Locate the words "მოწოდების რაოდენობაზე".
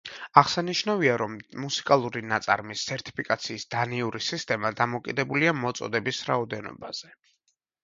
5.61-7.17